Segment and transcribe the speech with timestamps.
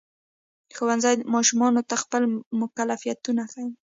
[0.75, 2.21] ښوونځی ماشومانو ته خپل
[2.61, 3.65] مکلفیتونه ښيي.